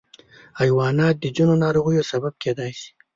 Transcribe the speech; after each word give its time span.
حیوانات 0.59 1.15
د 1.19 1.25
ځینو 1.35 1.53
ناروغیو 1.63 2.09
سبب 2.11 2.33
کېدای 2.43 2.71
شي. 2.79 2.91